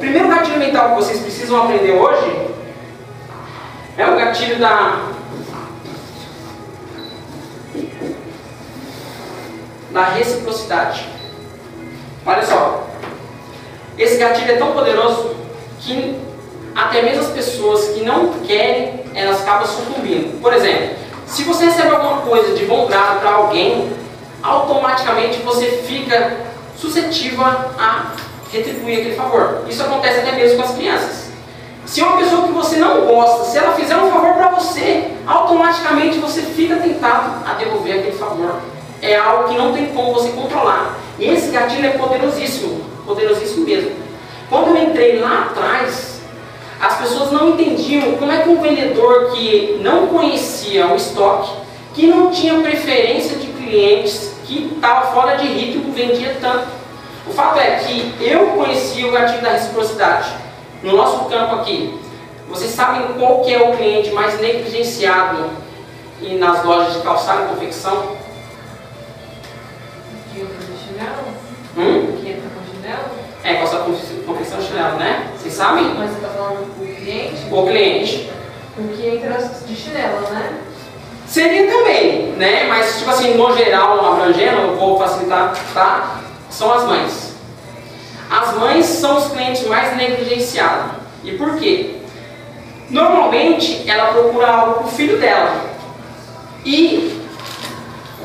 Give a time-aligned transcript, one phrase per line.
[0.00, 2.48] primeiro gatilho mental que vocês precisam aprender hoje
[3.96, 5.10] é o gatilho da
[9.90, 11.06] da reciprocidade.
[12.24, 12.86] Olha só,
[13.98, 15.34] esse gatilho é tão poderoso
[15.80, 16.18] que
[16.74, 20.40] até mesmo as pessoas que não querem, elas acabam sucumbindo.
[20.40, 20.96] Por exemplo,
[21.26, 23.92] se você recebe alguma coisa de bom grado para alguém,
[24.42, 26.38] automaticamente você fica
[26.76, 28.12] suscetível a
[28.52, 29.64] retribuir aquele favor.
[29.68, 31.30] Isso acontece até mesmo com as crianças.
[31.86, 36.18] Se uma pessoa que você não gosta, se ela fizer um favor para você, automaticamente
[36.18, 38.60] você fica tentado a devolver aquele favor.
[39.02, 40.96] É algo que não tem como você controlar.
[41.18, 43.92] E esse gatilho é poderosíssimo, poderosíssimo mesmo.
[44.48, 46.20] Quando eu entrei lá atrás,
[46.80, 51.50] as pessoas não entendiam como é que um vendedor que não conhecia o estoque,
[51.94, 56.68] que não tinha preferência de clientes, que estava fora de ritmo, vendia tanto.
[57.30, 60.34] O fato é que eu conhecia o gatilho da reciprocidade.
[60.82, 61.96] No nosso campo aqui,
[62.48, 65.48] vocês sabem qual que é o cliente mais negligenciado
[66.20, 68.16] e nas lojas de calçado e confecção?
[70.32, 71.22] Que entra de chinelo?
[71.78, 72.16] Hum?
[72.20, 73.04] Que entra com chinelo?
[73.44, 75.30] É, calçado e confecção chinelo, né?
[75.38, 75.84] Vocês sabem?
[75.96, 77.46] Mas você está falando o cliente?
[77.48, 78.30] O cliente.
[78.76, 80.58] O que entra de chinelo, né?
[81.28, 82.66] Seria também, né?
[82.66, 86.20] Mas, tipo assim, no geral, abrangendo, eu vou facilitar, tá?
[86.50, 87.34] São as mães.
[88.30, 90.92] As mães são os clientes mais negligenciados.
[91.24, 91.96] E por quê?
[92.90, 95.64] Normalmente, ela procura algo para o filho dela.
[96.64, 97.20] E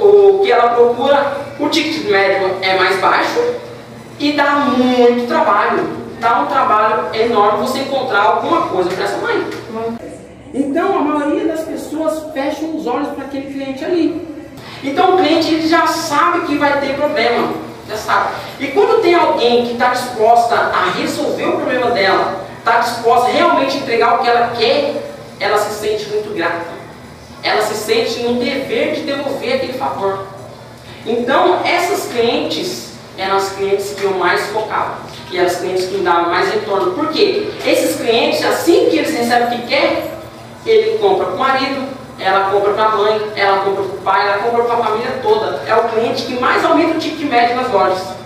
[0.00, 3.40] o que ela procura, o ticket médio é mais baixo
[4.18, 6.04] e dá muito trabalho.
[6.18, 9.46] Dá um trabalho enorme você encontrar alguma coisa para essa mãe.
[10.52, 14.26] Então a maioria das pessoas fecham os olhos para aquele cliente ali.
[14.82, 17.52] Então o cliente ele já sabe que vai ter problema,
[17.88, 18.34] já sabe.
[18.60, 23.32] E quando tem alguém que está disposta a resolver o problema dela, está disposta a
[23.32, 24.94] realmente entregar o que ela quer,
[25.38, 26.74] ela se sente muito grata.
[27.42, 30.26] Ela se sente no dever de devolver aquele favor.
[31.06, 34.98] Então essas clientes eram as clientes que eu mais focava.
[35.30, 36.92] E eram as clientes que me davam mais retorno.
[36.92, 37.50] Por quê?
[37.66, 40.10] Esses clientes, assim que eles recebem o que quer,
[40.64, 44.28] ele compra para o marido, ela compra para a mãe, ela compra para o pai,
[44.28, 45.62] ela compra para a família toda.
[45.66, 48.23] É o cliente que mais aumenta o ticket médio nas lojas.